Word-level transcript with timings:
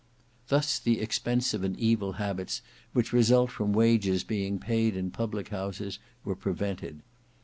Thus 0.47 0.79
the 0.79 0.99
expensive 0.99 1.63
and 1.63 1.77
evil 1.79 2.13
habits 2.13 2.63
which 2.91 3.13
result 3.13 3.51
from 3.51 3.71
wages 3.71 4.23
being 4.23 4.57
paid 4.57 4.95
in 4.95 5.11
public 5.11 5.49
houses 5.49 5.99
were 6.25 6.35
prevented. 6.35 7.03